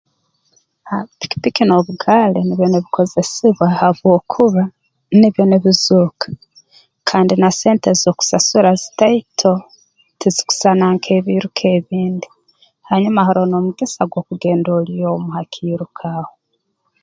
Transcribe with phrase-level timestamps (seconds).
[0.89, 4.63] Hati pikipiki n'obugaali nibyo nibikozesebwa habwokuba
[5.19, 6.27] nibyo nibizooka
[7.09, 9.51] kandi na sente ezi okusasura zitaito
[10.19, 12.27] tizikusana nk'ebiiruka ebindi
[12.89, 16.33] hanyuma haroho n'omugisa ogw'okugenda oli omu ha kiiruka aho